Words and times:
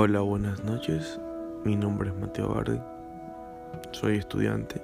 Hola, 0.00 0.20
buenas 0.20 0.62
noches. 0.62 1.18
Mi 1.64 1.74
nombre 1.74 2.10
es 2.10 2.14
Mateo 2.14 2.54
Bardi. 2.54 2.78
Soy 3.90 4.18
estudiante 4.18 4.80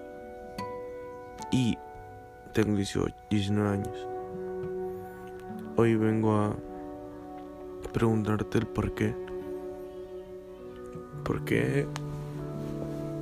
y 1.53 1.79
tengo 2.53 2.77
18, 2.77 3.15
19 3.31 3.69
años. 3.69 4.09
Hoy 5.77 5.95
vengo 5.95 6.35
a 6.35 6.57
preguntarte 7.93 8.59
el 8.59 8.67
por 8.67 8.93
qué. 8.97 9.15
¿Por? 11.45 11.87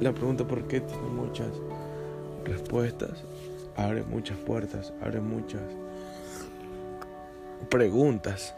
La 0.00 0.12
pregunta 0.14 0.48
por 0.48 0.66
qué 0.66 0.80
tiene 0.80 1.09
muchas 1.09 1.50
respuestas, 2.46 3.22
abre 3.77 4.02
muchas 4.04 4.38
puertas, 4.38 4.95
abre 5.02 5.20
muchas 5.20 5.61
preguntas. 7.68 8.54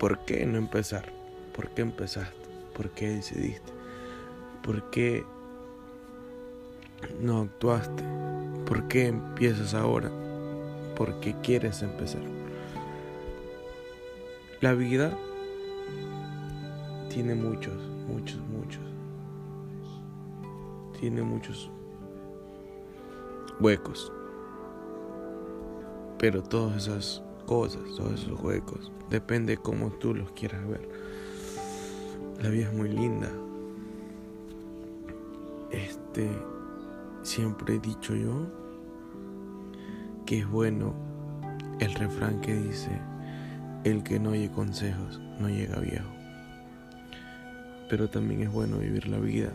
¿Por 0.00 0.18
qué 0.24 0.44
no 0.44 0.58
empezar? 0.58 1.04
¿Por 1.52 1.68
qué 1.68 1.82
empezaste? 1.82 2.41
¿Por 2.74 2.90
qué 2.90 3.08
decidiste? 3.08 3.72
¿Por 4.62 4.90
qué 4.90 5.24
no 7.20 7.42
actuaste? 7.42 8.02
¿Por 8.66 8.88
qué 8.88 9.08
empiezas 9.08 9.74
ahora? 9.74 10.10
¿Por 10.96 11.20
qué 11.20 11.34
quieres 11.42 11.82
empezar? 11.82 12.22
La 14.60 14.74
vida 14.74 15.16
tiene 17.08 17.34
muchos, 17.34 17.74
muchos, 18.06 18.38
muchos. 18.48 18.82
Tiene 21.00 21.22
muchos 21.22 21.70
huecos. 23.60 24.12
Pero 26.18 26.42
todas 26.42 26.86
esas 26.86 27.22
cosas, 27.46 27.82
todos 27.96 28.22
esos 28.22 28.40
huecos, 28.40 28.92
depende 29.10 29.56
cómo 29.56 29.90
tú 29.90 30.14
los 30.14 30.30
quieras 30.32 30.66
ver. 30.68 30.88
La 32.42 32.48
vida 32.48 32.64
es 32.64 32.72
muy 32.72 32.88
linda. 32.88 33.30
Este, 35.70 36.28
siempre 37.22 37.76
he 37.76 37.78
dicho 37.78 38.16
yo 38.16 38.48
que 40.26 40.40
es 40.40 40.50
bueno 40.50 40.92
el 41.78 41.94
refrán 41.94 42.40
que 42.40 42.52
dice, 42.52 42.90
el 43.84 44.02
que 44.02 44.18
no 44.18 44.30
oye 44.30 44.50
consejos 44.50 45.20
no 45.38 45.48
llega 45.48 45.78
viejo. 45.78 46.10
Pero 47.88 48.10
también 48.10 48.42
es 48.42 48.50
bueno 48.50 48.78
vivir 48.78 49.06
la 49.06 49.18
vida 49.18 49.52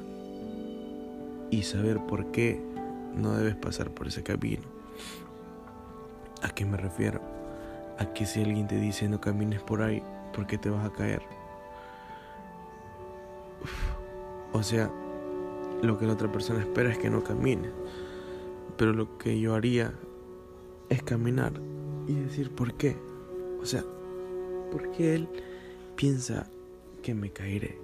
y 1.51 1.63
saber 1.63 1.99
por 2.07 2.31
qué 2.31 2.61
no 3.13 3.33
debes 3.33 3.55
pasar 3.55 3.89
por 3.91 4.07
ese 4.07 4.23
camino. 4.23 4.63
¿A 6.41 6.51
qué 6.51 6.65
me 6.65 6.77
refiero? 6.77 7.19
A 7.99 8.13
que 8.13 8.25
si 8.25 8.41
alguien 8.41 8.67
te 8.67 8.79
dice 8.79 9.09
no 9.09 9.19
camines 9.19 9.61
por 9.61 9.81
ahí 9.81 10.01
porque 10.33 10.57
te 10.57 10.69
vas 10.69 10.85
a 10.85 10.93
caer. 10.93 11.46
O 14.57 14.63
sea, 14.63 14.91
lo 15.83 15.99
que 15.99 16.07
la 16.07 16.13
otra 16.13 16.31
persona 16.31 16.59
espera 16.59 16.91
es 16.91 16.97
que 16.97 17.11
no 17.11 17.23
camine. 17.23 17.69
Pero 18.75 18.91
lo 18.91 19.19
que 19.19 19.39
yo 19.39 19.53
haría 19.53 19.93
es 20.89 21.03
caminar 21.03 21.53
y 22.07 22.15
decir 22.15 22.49
por 22.49 22.73
qué. 22.73 22.97
O 23.61 23.65
sea, 23.67 23.83
¿por 24.71 24.89
qué 24.93 25.13
él 25.13 25.29
piensa 25.95 26.47
que 27.03 27.13
me 27.13 27.29
caeré? 27.29 27.77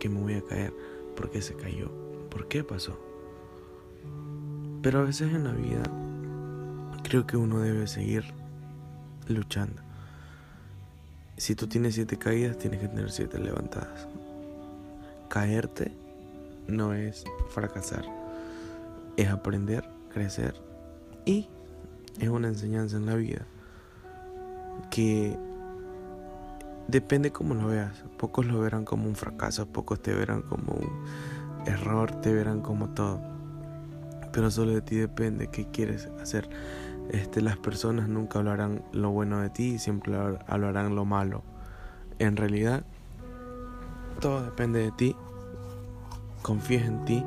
Que 0.00 0.08
me 0.08 0.20
voy 0.20 0.34
a 0.34 0.42
caer. 0.42 0.74
¿Por 1.14 1.30
qué 1.30 1.40
se 1.40 1.54
cayó? 1.54 1.88
¿Por 2.30 2.48
qué 2.48 2.64
pasó? 2.64 2.98
Pero 4.82 4.98
a 4.98 5.04
veces 5.04 5.32
en 5.32 5.44
la 5.44 5.52
vida 5.52 5.84
creo 7.04 7.28
que 7.28 7.36
uno 7.36 7.60
debe 7.60 7.86
seguir 7.86 8.24
luchando. 9.28 9.82
Si 11.36 11.54
tú 11.54 11.68
tienes 11.68 11.94
siete 11.94 12.18
caídas, 12.18 12.58
tienes 12.58 12.80
que 12.80 12.88
tener 12.88 13.12
siete 13.12 13.38
levantadas. 13.38 14.08
Caerte 15.28 16.07
no 16.68 16.94
es 16.94 17.24
fracasar, 17.50 18.04
es 19.16 19.28
aprender, 19.28 19.88
crecer 20.10 20.54
y 21.24 21.48
es 22.20 22.28
una 22.28 22.48
enseñanza 22.48 22.96
en 22.96 23.06
la 23.06 23.14
vida 23.14 23.46
que 24.90 25.36
depende 26.88 27.30
cómo 27.30 27.54
lo 27.54 27.68
veas. 27.68 28.04
Pocos 28.16 28.46
lo 28.46 28.60
verán 28.60 28.84
como 28.84 29.06
un 29.06 29.14
fracaso, 29.14 29.66
pocos 29.66 30.00
te 30.00 30.14
verán 30.14 30.42
como 30.42 30.72
un 30.72 30.90
error, 31.66 32.20
te 32.20 32.32
verán 32.32 32.60
como 32.60 32.90
todo. 32.90 33.20
Pero 34.32 34.50
solo 34.50 34.72
de 34.72 34.82
ti 34.82 34.96
depende 34.96 35.48
qué 35.48 35.66
quieres 35.70 36.08
hacer. 36.20 36.48
Este, 37.10 37.40
las 37.40 37.56
personas 37.56 38.08
nunca 38.08 38.38
hablarán 38.38 38.82
lo 38.92 39.10
bueno 39.10 39.40
de 39.40 39.50
ti, 39.50 39.78
siempre 39.78 40.14
hablarán 40.46 40.94
lo 40.94 41.04
malo. 41.04 41.42
En 42.18 42.36
realidad, 42.36 42.84
todo 44.20 44.42
depende 44.42 44.80
de 44.80 44.92
ti. 44.92 45.16
Confíes 46.42 46.84
en 46.86 47.04
ti. 47.04 47.24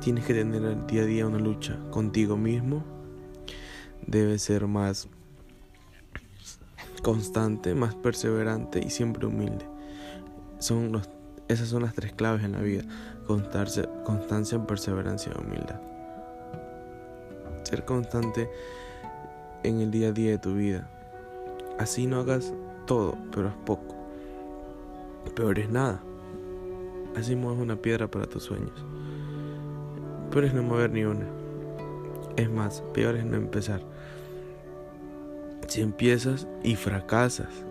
Tienes 0.00 0.24
que 0.24 0.34
tener 0.34 0.62
el 0.62 0.86
día 0.86 1.02
a 1.02 1.06
día 1.06 1.26
una 1.26 1.38
lucha 1.38 1.78
contigo 1.90 2.36
mismo. 2.36 2.84
Debes 4.06 4.42
ser 4.42 4.66
más 4.66 5.08
constante, 7.02 7.74
más 7.74 7.94
perseverante 7.94 8.80
y 8.84 8.90
siempre 8.90 9.26
humilde. 9.26 9.66
Son 10.58 10.92
los, 10.92 11.08
esas 11.48 11.68
son 11.68 11.82
las 11.82 11.94
tres 11.94 12.12
claves 12.12 12.44
en 12.44 12.52
la 12.52 12.60
vida. 12.60 12.82
Constancia, 13.26 13.88
constancia 14.04 14.66
perseverancia 14.66 15.32
y 15.34 15.40
humildad. 15.40 15.80
Ser 17.64 17.84
constante 17.84 18.48
en 19.62 19.80
el 19.80 19.90
día 19.90 20.08
a 20.08 20.12
día 20.12 20.30
de 20.32 20.38
tu 20.38 20.54
vida. 20.54 20.88
Así 21.78 22.06
no 22.06 22.20
hagas 22.20 22.52
todo, 22.86 23.16
pero 23.30 23.48
es 23.48 23.54
poco. 23.64 23.94
Peor 25.34 25.58
es 25.58 25.68
nada. 25.68 26.02
Así 27.18 27.34
mueves 27.34 27.60
una 27.60 27.74
piedra 27.74 28.08
para 28.08 28.26
tus 28.26 28.44
sueños. 28.44 28.84
Peor 30.30 30.44
es 30.44 30.54
no 30.54 30.62
mover 30.62 30.92
ni 30.92 31.02
una. 31.02 31.26
Es 32.36 32.48
más, 32.48 32.80
peor 32.94 33.16
es 33.16 33.24
no 33.24 33.36
empezar. 33.36 33.80
Si 35.66 35.80
empiezas 35.80 36.46
y 36.62 36.76
fracasas, 36.76 37.64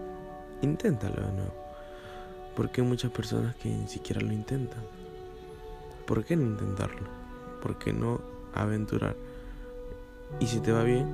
inténtalo 0.62 1.26
de 1.26 1.32
nuevo. 1.32 1.54
Porque 2.58 2.82
hay 2.82 2.88
muchas 2.88 3.10
personas 3.10 3.56
que 3.56 3.70
ni 3.70 3.88
siquiera 3.88 4.20
lo 4.20 4.34
intentan. 4.34 4.84
¿Por 6.06 6.26
qué 6.26 6.36
no 6.36 6.44
intentarlo? 6.44 7.08
¿Por 7.62 7.78
qué 7.78 7.94
no 7.94 8.20
aventurar? 8.54 9.16
Y 10.42 10.48
si 10.48 10.60
te 10.60 10.74
va 10.74 10.84
bien 10.84 11.08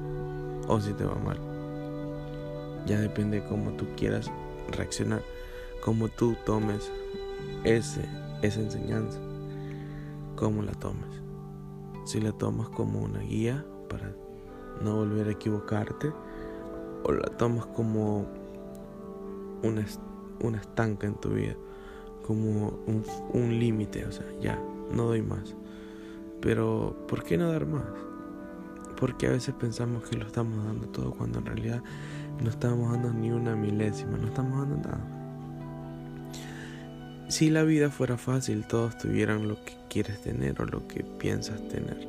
o 0.67 0.81
si 0.81 0.91
te 0.93 1.05
va 1.05 1.15
mal. 1.15 1.37
Ya 2.87 2.99
depende 2.99 3.41
de 3.41 3.47
cómo 3.47 3.73
tú 3.73 3.85
quieras 3.95 4.31
reaccionar, 4.71 5.21
cómo 5.83 6.09
tú 6.09 6.35
tomes 6.47 6.89
ese, 7.63 8.22
esa 8.43 8.59
enseñanza, 8.59 9.19
cómo 10.35 10.61
la 10.61 10.73
tomes. 10.73 11.21
Si 12.05 12.19
la 12.19 12.33
tomas 12.33 12.69
como 12.69 13.01
una 13.01 13.19
guía 13.19 13.65
para 13.89 14.13
no 14.83 14.97
volver 14.97 15.27
a 15.27 15.31
equivocarte, 15.31 16.11
o 17.03 17.11
la 17.11 17.27
tomas 17.37 17.65
como 17.67 18.27
una, 19.63 19.85
una 20.41 20.57
estanca 20.57 21.07
en 21.07 21.15
tu 21.15 21.29
vida, 21.29 21.55
como 22.27 22.79
un, 22.85 23.03
un 23.33 23.59
límite, 23.59 24.05
o 24.05 24.11
sea, 24.11 24.25
ya, 24.41 24.59
no 24.91 25.05
doy 25.05 25.21
más. 25.21 25.55
Pero, 26.41 26.97
¿por 27.07 27.23
qué 27.23 27.37
no 27.37 27.49
dar 27.49 27.65
más? 27.65 27.83
Porque 28.99 29.27
a 29.27 29.31
veces 29.31 29.55
pensamos 29.55 30.03
que 30.03 30.17
lo 30.17 30.27
estamos 30.27 30.63
dando 30.65 30.87
todo 30.89 31.11
cuando 31.11 31.39
en 31.39 31.45
realidad 31.45 31.81
no 32.41 32.49
estamos 32.49 32.91
dando 32.91 33.13
ni 33.13 33.31
una 33.31 33.55
milésima, 33.55 34.17
no 34.17 34.27
estamos 34.27 34.59
dando 34.59 34.89
nada. 34.89 35.12
Si 37.27 37.49
la 37.49 37.63
vida 37.63 37.89
fuera 37.89 38.17
fácil, 38.17 38.65
todos 38.67 38.97
tuvieran 38.97 39.47
lo 39.47 39.55
que 39.63 39.75
quieres 39.89 40.21
tener 40.21 40.61
o 40.61 40.65
lo 40.65 40.87
que 40.87 41.03
piensas 41.03 41.67
tener. 41.69 42.07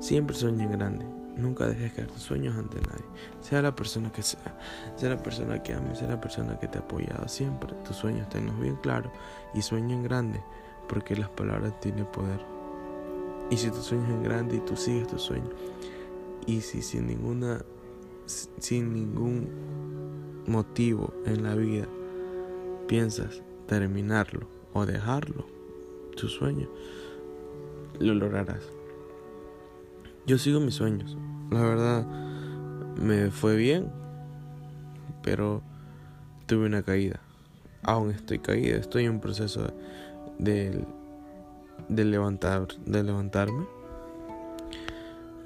Siempre 0.00 0.34
sueña 0.34 0.64
en 0.64 0.72
grande. 0.72 1.04
Nunca 1.36 1.66
dejes 1.66 1.92
caer 1.92 2.08
tus 2.08 2.22
sueños 2.22 2.56
ante 2.56 2.80
nadie. 2.80 3.04
Sea 3.40 3.62
la 3.62 3.74
persona 3.74 4.10
que 4.10 4.22
sea, 4.22 4.58
sea 4.96 5.10
la 5.10 5.22
persona 5.22 5.62
que 5.62 5.74
ames, 5.74 5.98
sea 5.98 6.08
la 6.08 6.20
persona 6.20 6.58
que 6.58 6.66
te 6.66 6.78
ha 6.78 6.80
apoyado. 6.80 7.28
Siempre 7.28 7.72
tus 7.84 7.96
sueños 7.96 8.28
tenlos 8.28 8.58
bien 8.58 8.76
claros 8.76 9.12
y 9.54 9.62
sueña 9.62 9.94
en 9.94 10.02
grande, 10.02 10.42
porque 10.88 11.14
las 11.16 11.28
palabras 11.30 11.78
tienen 11.80 12.06
poder. 12.06 12.40
Y 13.50 13.56
si 13.56 13.70
tú 13.70 13.82
sueñas 13.82 14.10
en 14.10 14.22
grande 14.22 14.56
y 14.56 14.60
tú 14.60 14.76
sigues 14.76 15.06
tu 15.06 15.18
sueño, 15.18 15.50
y 16.46 16.60
si 16.62 16.82
sin 16.82 17.06
ninguna, 17.06 17.62
sin 18.26 18.92
ningún 18.92 19.48
motivo 20.46 21.12
en 21.26 21.42
la 21.42 21.54
vida 21.54 21.86
piensas 22.86 23.42
terminarlo 23.70 24.48
o 24.72 24.84
dejarlo, 24.84 25.46
tu 26.16 26.26
sueño, 26.26 26.68
lo 28.00 28.14
lograrás. 28.14 28.64
Yo 30.26 30.38
sigo 30.38 30.58
mis 30.58 30.74
sueños. 30.74 31.16
La 31.52 31.60
verdad, 31.60 32.04
me 33.00 33.30
fue 33.30 33.54
bien, 33.54 33.92
pero 35.22 35.62
tuve 36.46 36.66
una 36.66 36.82
caída. 36.82 37.20
Aún 37.84 38.10
estoy 38.10 38.40
caída, 38.40 38.76
estoy 38.76 39.04
en 39.04 39.20
proceso 39.20 39.72
de, 40.40 40.84
de, 41.88 42.04
levantar, 42.04 42.66
de 42.86 43.04
levantarme. 43.04 43.66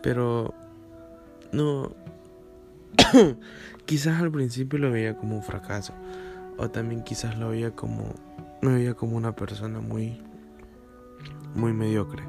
Pero 0.03 0.55
no, 1.53 1.93
quizás 3.85 4.23
al 4.23 4.31
principio 4.31 4.79
lo 4.79 4.91
veía 4.91 5.15
como 5.15 5.37
un 5.37 5.43
fracaso. 5.43 5.93
O 6.59 6.71
también 6.71 7.03
quizás 7.03 7.37
lo 7.39 7.51
veía 7.51 7.73
como 7.73 8.13
me 8.65 8.75
veía 8.75 8.95
como 8.95 9.17
una 9.17 9.37
persona 9.37 9.81
muy, 9.81 10.21
muy 11.55 11.73
mediocre. 11.73 12.25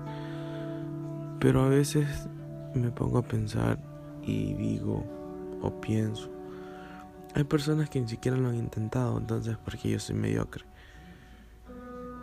Pero 1.39 1.63
a 1.63 1.69
veces 1.69 2.27
me 2.74 2.92
pongo 2.92 3.19
a 3.19 3.22
pensar 3.22 3.80
y 4.22 4.54
digo 4.54 5.06
o 5.62 5.80
pienso, 5.80 6.30
hay 7.33 7.44
personas 7.45 7.89
que 7.89 8.01
ni 8.01 8.07
siquiera 8.07 8.38
lo 8.38 8.50
han 8.50 8.56
intentado, 8.56 9.18
entonces 9.18 9.57
porque 9.63 9.89
yo 9.89 10.00
soy 10.00 10.16
mediocre. 10.16 10.66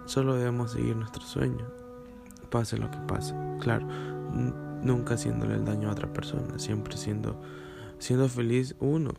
Solo 0.05 0.35
debemos 0.35 0.73
seguir 0.73 0.95
nuestro 0.95 1.23
sueño, 1.23 1.67
pase 2.51 2.77
lo 2.77 2.91
que 2.91 2.99
pase. 2.99 3.35
Claro, 3.61 3.87
nunca 4.83 5.15
haciéndole 5.15 5.55
el 5.55 5.65
daño 5.65 5.89
a 5.89 5.93
otra 5.93 6.13
persona, 6.13 6.59
siempre 6.59 6.97
siendo, 6.97 7.41
siendo 7.99 8.29
feliz 8.29 8.75
uno 8.79 9.13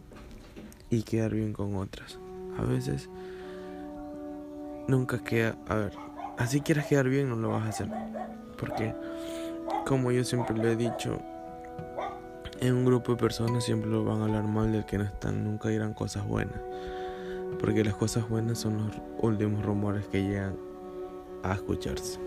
y 0.89 1.03
quedar 1.03 1.33
bien 1.33 1.53
con 1.53 1.75
otras. 1.75 2.19
A 2.57 2.63
veces 2.63 3.09
nunca 4.87 5.19
queda, 5.19 5.55
a 5.67 5.75
ver, 5.75 5.93
así 6.37 6.61
quieras 6.61 6.87
quedar 6.87 7.09
bien 7.09 7.29
no 7.29 7.35
lo 7.35 7.49
vas 7.49 7.65
a 7.65 7.69
hacer. 7.69 7.89
Porque, 8.57 8.93
como 9.85 10.11
yo 10.11 10.23
siempre 10.23 10.57
le 10.57 10.73
he 10.73 10.75
dicho, 10.75 11.19
en 12.59 12.75
un 12.75 12.85
grupo 12.85 13.13
de 13.13 13.17
personas 13.17 13.63
siempre 13.63 13.89
lo 13.89 14.03
van 14.03 14.21
a 14.21 14.23
hablar 14.25 14.43
mal 14.43 14.71
del 14.71 14.85
que 14.85 14.97
no 14.97 15.03
están, 15.03 15.43
nunca 15.43 15.69
dirán 15.69 15.93
cosas 15.93 16.25
buenas. 16.27 16.59
Porque 17.59 17.83
las 17.83 17.95
cosas 17.95 18.27
buenas 18.29 18.59
son 18.59 18.87
los 18.87 18.95
últimos 19.19 19.65
rumores 19.65 20.05
que 20.07 20.23
llegan 20.23 20.55
a 21.43 21.53
escucharse. 21.53 22.19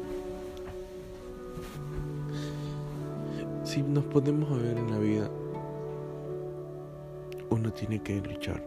Si 3.65 3.83
nos 3.83 4.05
podemos 4.05 4.63
ver 4.63 4.77
en 4.77 4.91
la 4.91 4.99
vida, 4.99 5.31
uno 7.51 7.73
tiene 7.73 8.01
que 8.01 8.21
luchar, 8.21 8.63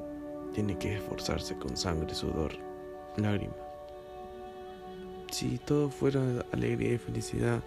tiene 0.60 0.78
que 0.78 0.94
esforzarse 0.94 1.56
con 1.56 1.78
sangre, 1.78 2.14
sudor, 2.14 2.52
lágrimas. 3.16 3.56
Si 5.32 5.58
todo 5.58 5.90
fuera 5.90 6.22
alegría 6.52 6.96
y 6.96 6.98
felicidad, 6.98 7.64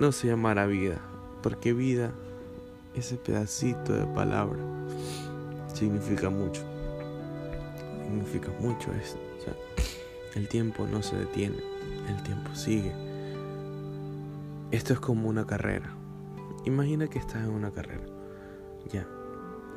no 0.00 0.10
se 0.10 0.26
llamara 0.26 0.66
vida, 0.66 0.98
porque 1.44 1.72
vida, 1.72 2.10
ese 2.96 3.16
pedacito 3.18 3.92
de 3.92 4.04
palabra, 4.06 4.58
significa 5.72 6.28
mucho. 6.28 6.62
Significa 8.02 8.50
mucho 8.58 8.92
esto. 8.92 9.20
el 10.34 10.48
tiempo 10.48 10.88
no 10.88 11.04
se 11.04 11.14
detiene, 11.16 11.58
el 12.08 12.20
tiempo 12.24 12.52
sigue. 12.56 12.90
Esto 14.72 14.92
es 14.92 14.98
como 14.98 15.28
una 15.28 15.46
carrera. 15.46 15.94
Imagina 16.64 17.06
que 17.06 17.20
estás 17.20 17.44
en 17.44 17.50
una 17.50 17.70
carrera. 17.70 18.02
Ya. 18.92 19.06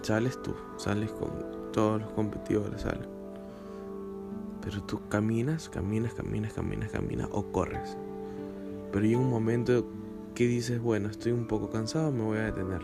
Sales 0.02 0.42
tú, 0.42 0.54
sales 0.78 1.12
con 1.12 1.72
todos 1.72 2.02
los 2.02 2.12
competidores, 2.12 2.82
salen. 2.82 3.08
Pero 4.62 4.84
tú 4.84 5.00
caminas, 5.10 5.70
caminas, 5.70 6.14
caminas, 6.14 6.54
caminas, 6.54 6.92
caminas 6.92 7.28
o 7.32 7.52
corres. 7.52 7.98
Pero 8.92 9.06
hay 9.06 9.16
un 9.16 9.30
momento 9.30 9.86
que 10.36 10.48
dices, 10.48 10.82
bueno, 10.82 11.10
estoy 11.10 11.32
un 11.32 11.48
poco 11.48 11.70
cansado, 11.70 12.12
me 12.12 12.24
voy 12.24 12.38
a 12.38 12.46
detener. 12.46 12.82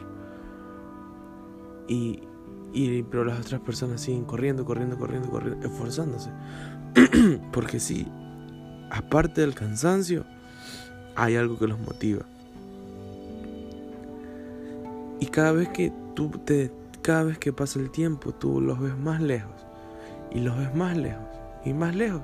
Y, 1.88 2.21
y 2.73 3.03
pero 3.03 3.25
las 3.25 3.39
otras 3.39 3.61
personas 3.61 4.01
siguen 4.01 4.25
corriendo, 4.25 4.65
corriendo, 4.65 4.97
corriendo, 4.97 5.29
corriendo, 5.29 5.65
esforzándose. 5.68 6.31
Porque 7.51 7.79
sí, 7.79 8.07
aparte 8.91 9.41
del 9.41 9.53
cansancio, 9.53 10.25
hay 11.15 11.35
algo 11.35 11.57
que 11.57 11.68
los 11.68 11.79
motiva. 11.79 12.25
Y 15.19 15.27
cada 15.27 15.53
vez 15.53 15.69
que 15.69 15.91
tú 16.13 16.29
te 16.29 16.71
cada 17.06 17.22
vez 17.22 17.38
que 17.38 17.54
pasa 17.54 17.78
el 17.78 17.92
tiempo, 17.92 18.34
tú 18.34 18.60
los 18.60 18.80
ves 18.80 18.98
más 18.98 19.22
lejos 19.22 19.54
y 20.31 20.40
los 20.40 20.57
ves 20.57 20.74
más 20.74 20.98
lejos 20.98 21.28
y 21.63 21.72
más 21.72 21.96
lejos. 21.96 22.24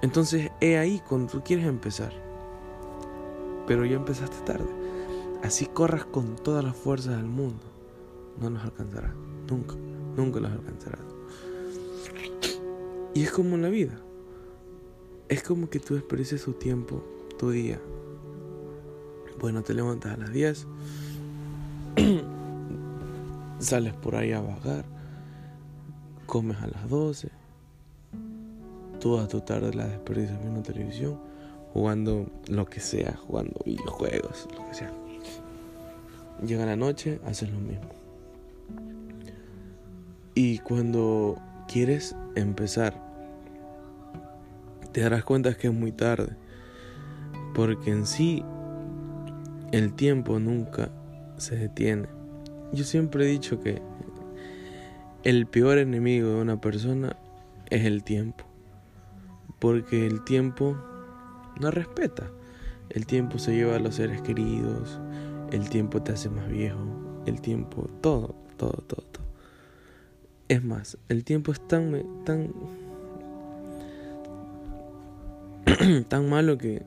Entonces, 0.00 0.52
he 0.60 0.78
ahí 0.78 1.02
cuando 1.08 1.32
tú 1.32 1.42
quieres 1.42 1.66
empezar. 1.66 2.12
Pero 3.66 3.84
ya 3.84 3.96
empezaste 3.96 4.36
tarde. 4.44 4.70
Así 5.42 5.66
corras 5.66 6.04
con 6.04 6.36
todas 6.36 6.64
las 6.64 6.76
fuerzas 6.76 7.16
del 7.16 7.26
mundo. 7.26 7.64
No 8.40 8.48
nos 8.48 8.62
alcanzará. 8.62 9.12
Nunca. 9.50 9.74
Nunca 10.16 10.38
nos 10.38 10.52
alcanzará. 10.52 10.98
Y 13.12 13.24
es 13.24 13.32
como 13.32 13.56
en 13.56 13.62
la 13.62 13.70
vida. 13.70 13.98
Es 15.28 15.42
como 15.42 15.68
que 15.68 15.80
tú 15.80 15.94
desperdices 15.94 16.44
tu 16.44 16.52
tiempo, 16.52 17.02
tu 17.38 17.50
día, 17.50 17.80
bueno, 19.40 19.62
te 19.62 19.72
levantas 19.72 20.12
a 20.12 20.16
las 20.18 20.32
10, 20.32 20.66
sales 23.60 23.94
por 23.94 24.16
ahí 24.16 24.32
a 24.32 24.40
vagar, 24.40 24.84
comes 26.26 26.56
a 26.58 26.66
las 26.66 26.88
12, 26.88 27.30
toda 28.98 29.28
tu 29.28 29.40
tarde 29.40 29.72
la 29.74 29.86
desperdicias 29.86 30.40
viendo 30.40 30.62
televisión, 30.62 31.18
jugando 31.72 32.26
lo 32.48 32.66
que 32.66 32.80
sea, 32.80 33.16
jugando 33.16 33.60
videojuegos, 33.64 34.48
lo 34.56 34.66
que 34.68 34.74
sea. 34.74 34.92
Llega 36.44 36.66
la 36.66 36.76
noche, 36.76 37.20
haces 37.26 37.50
lo 37.50 37.60
mismo. 37.60 37.88
Y 40.34 40.58
cuando 40.58 41.36
quieres 41.68 42.16
empezar, 42.34 42.94
te 44.92 45.02
darás 45.02 45.24
cuenta 45.24 45.54
que 45.54 45.68
es 45.68 45.74
muy 45.74 45.92
tarde. 45.92 46.36
Porque 47.54 47.90
en 47.90 48.06
sí 48.06 48.42
el 49.72 49.92
tiempo 49.94 50.38
nunca 50.38 50.90
se 51.36 51.56
detiene. 51.56 52.19
Yo 52.72 52.84
siempre 52.84 53.24
he 53.24 53.28
dicho 53.28 53.60
que 53.60 53.82
el 55.24 55.46
peor 55.46 55.78
enemigo 55.78 56.28
de 56.28 56.40
una 56.40 56.60
persona 56.60 57.16
es 57.68 57.84
el 57.84 58.04
tiempo. 58.04 58.44
Porque 59.58 60.06
el 60.06 60.24
tiempo 60.24 60.76
no 61.60 61.70
respeta. 61.70 62.30
El 62.88 63.06
tiempo 63.06 63.38
se 63.38 63.54
lleva 63.54 63.76
a 63.76 63.80
los 63.80 63.96
seres 63.96 64.22
queridos. 64.22 65.00
El 65.50 65.68
tiempo 65.68 66.00
te 66.02 66.12
hace 66.12 66.30
más 66.30 66.48
viejo. 66.48 66.78
El 67.26 67.40
tiempo, 67.40 67.90
todo, 68.00 68.34
todo, 68.56 68.84
todo, 68.86 69.04
todo. 69.12 69.24
Es 70.48 70.64
más, 70.64 70.96
el 71.08 71.24
tiempo 71.24 71.52
es 71.52 71.60
tan, 71.68 72.24
tan, 72.24 72.52
tan 76.08 76.28
malo 76.28 76.56
que 76.56 76.82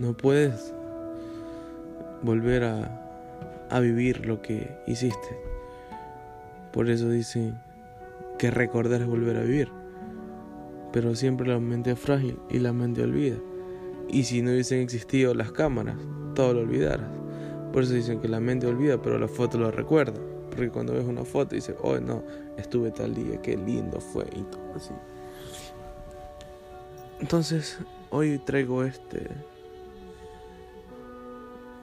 no 0.00 0.16
puedes 0.16 0.72
volver 2.22 2.64
a, 2.64 3.05
a 3.70 3.80
vivir 3.80 4.26
lo 4.26 4.42
que 4.42 4.76
hiciste. 4.86 5.38
Por 6.72 6.90
eso 6.90 7.08
dicen 7.08 7.58
que 8.38 8.50
recordar 8.50 9.02
es 9.02 9.06
volver 9.06 9.36
a 9.36 9.42
vivir. 9.42 9.70
Pero 10.92 11.14
siempre 11.14 11.46
la 11.46 11.58
mente 11.58 11.92
es 11.92 11.98
frágil 11.98 12.38
y 12.50 12.58
la 12.58 12.72
mente 12.72 13.02
olvida. 13.02 13.36
Y 14.08 14.24
si 14.24 14.42
no 14.42 14.52
hubiesen 14.52 14.80
existido 14.80 15.34
las 15.34 15.52
cámaras, 15.52 15.96
todo 16.34 16.54
lo 16.54 16.60
olvidaras. 16.60 17.10
Por 17.72 17.82
eso 17.82 17.94
dicen 17.94 18.20
que 18.20 18.28
la 18.28 18.40
mente 18.40 18.66
olvida, 18.66 19.00
pero 19.00 19.18
la 19.18 19.28
foto 19.28 19.58
lo 19.58 19.70
recuerda. 19.70 20.20
Porque 20.50 20.70
cuando 20.70 20.94
ves 20.94 21.04
una 21.04 21.24
foto 21.24 21.54
dices, 21.54 21.76
oh 21.82 21.98
no, 21.98 22.22
estuve 22.56 22.90
tal 22.90 23.14
día, 23.14 23.40
qué 23.42 23.56
lindo 23.56 24.00
fue 24.00 24.24
y 24.34 24.42
todo 24.42 24.74
así. 24.74 24.94
Entonces, 27.20 27.78
hoy 28.10 28.38
traigo 28.38 28.84
este 28.84 29.28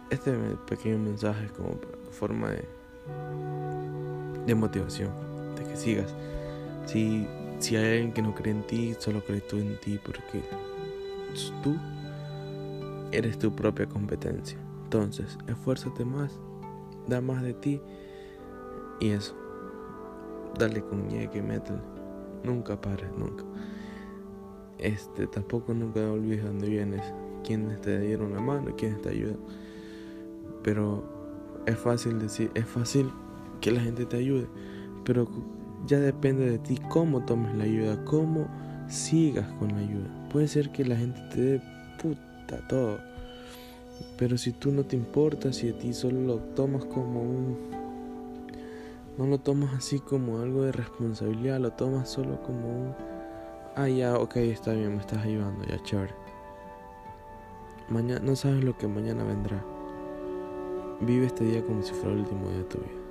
este 0.10 0.31
pequeño 0.67 1.00
mensaje 1.00 1.48
como 1.55 1.79
forma 2.12 2.51
de, 2.51 2.65
de 4.45 4.55
motivación, 4.55 5.12
de 5.55 5.63
que 5.63 5.75
sigas. 5.75 6.13
Si, 6.86 7.27
si 7.60 7.75
hay 7.75 7.86
alguien 7.86 8.13
que 8.13 8.22
no 8.22 8.36
cree 8.36 8.53
en 8.53 8.63
ti, 8.63 8.95
solo 9.00 9.24
crees 9.24 9.48
tú 9.48 9.57
en 9.57 9.79
ti 9.79 10.00
porque 10.03 10.43
tú 11.63 11.75
eres 13.12 13.38
tu 13.38 13.55
propia 13.55 13.88
competencia. 13.88 14.57
Entonces, 14.83 15.38
esfuérzate 15.48 16.05
más, 16.05 16.39
da 17.07 17.22
más 17.22 17.41
de 17.41 17.53
ti 17.53 17.81
y 19.00 19.10
eso. 19.10 19.36
Dale 20.57 20.83
con 20.83 21.07
ñeque, 21.07 21.41
métele. 21.41 21.79
Nunca 22.43 22.79
pares, 22.79 23.10
nunca. 23.17 23.43
Este, 24.77 25.27
tampoco 25.27 25.74
nunca 25.74 26.01
olvides 26.12 26.43
dónde 26.43 26.67
vienes, 26.67 27.01
quiénes 27.43 27.79
te 27.81 28.00
dieron 28.01 28.33
la 28.33 28.41
mano, 28.41 28.75
quiénes 28.75 29.01
te 29.01 29.10
ayudan. 29.10 29.39
Pero 30.63 31.03
es 31.65 31.77
fácil 31.77 32.20
decir, 32.20 32.51
es 32.55 32.65
fácil 32.65 33.12
que 33.62 33.72
la 33.72 33.82
gente 33.82 34.05
te 34.05 34.17
ayude, 34.17 34.48
pero 35.03 35.27
ya 35.86 36.00
depende 36.00 36.50
de 36.50 36.60
ti 36.60 36.79
cómo 36.89 37.24
tomes 37.25 37.55
la 37.55 37.63
ayuda, 37.65 38.03
cómo 38.05 38.48
sigas 38.88 39.50
con 39.53 39.70
la 39.70 39.79
ayuda. 39.79 40.29
Puede 40.32 40.48
ser 40.48 40.72
que 40.72 40.86
la 40.86 40.96
gente 40.96 41.22
te 41.34 41.41
dé 41.41 41.62
puta 42.01 42.67
todo, 42.67 43.00
pero 44.17 44.38
si 44.38 44.51
tú 44.51 44.72
no 44.72 44.84
te 44.84 44.96
importas, 44.96 45.58
si 45.58 45.70
a 45.70 45.77
ti 45.77 45.93
solo 45.93 46.22
lo 46.22 46.38
tomas 46.38 46.86
como 46.86 47.22
un... 47.22 47.58
No 49.17 49.27
lo 49.27 49.38
tomas 49.38 49.74
así 49.75 50.00
como 50.00 50.39
algo 50.39 50.63
de 50.63 50.72
responsabilidad, 50.72 51.60
lo 51.60 51.72
tomas 51.72 52.10
solo 52.10 52.41
como 52.41 52.67
un... 52.67 52.96
Ah, 53.75 53.88
ya, 53.88 54.17
ok, 54.17 54.38
está 54.38 54.74
bien, 54.74 54.96
me 54.96 55.01
estás 55.01 55.24
ayudando, 55.24 55.63
ya 55.65 55.82
chévere. 55.84 56.13
Mañana, 57.89 58.22
no 58.24 58.36
sabes 58.36 58.63
lo 58.63 58.77
que 58.77 58.88
mañana 58.88 59.24
vendrá. 59.24 59.63
Vive 61.01 61.25
este 61.27 61.43
día 61.43 61.65
como 61.65 61.81
si 61.83 61.93
fuera 61.93 62.13
el 62.13 62.19
último 62.19 62.47
día 62.50 62.59
de 62.59 62.63
tu 62.63 62.77
vida. 62.79 63.02